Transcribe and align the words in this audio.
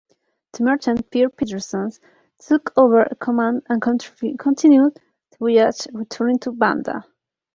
The 0.53 0.63
merchant 0.63 1.11
Pieter 1.11 1.29
Pietersen 1.29 1.99
took 2.39 2.71
over 2.75 3.05
command 3.19 3.61
and 3.69 3.79
continued 3.83 4.95
the 5.29 5.37
voyage, 5.37 5.87
returning 5.93 6.39
to 6.39 6.51
Banda. 6.51 7.05